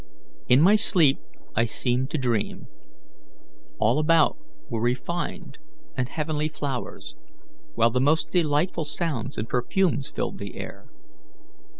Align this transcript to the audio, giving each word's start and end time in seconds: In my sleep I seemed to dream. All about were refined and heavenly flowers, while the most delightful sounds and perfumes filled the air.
In 0.47 0.61
my 0.63 0.75
sleep 0.77 1.19
I 1.55 1.65
seemed 1.65 2.09
to 2.09 2.17
dream. 2.17 2.65
All 3.77 3.99
about 3.99 4.35
were 4.67 4.81
refined 4.81 5.59
and 5.95 6.09
heavenly 6.09 6.47
flowers, 6.47 7.13
while 7.75 7.91
the 7.91 8.01
most 8.01 8.31
delightful 8.31 8.83
sounds 8.85 9.37
and 9.37 9.47
perfumes 9.47 10.09
filled 10.09 10.39
the 10.39 10.55
air. 10.55 10.87